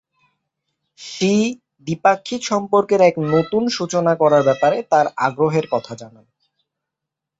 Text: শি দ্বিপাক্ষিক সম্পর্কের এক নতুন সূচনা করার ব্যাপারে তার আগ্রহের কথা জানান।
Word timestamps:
শি 0.99 1.33
দ্বিপাক্ষিক 1.87 2.41
সম্পর্কের 2.43 3.01
এক 3.01 3.15
নতুন 3.33 3.63
সূচনা 3.69 4.13
করার 4.15 4.43
ব্যাপারে 4.43 4.77
তার 4.91 5.05
আগ্রহের 5.17 5.65
কথা 5.67 5.93
জানান। 5.95 6.25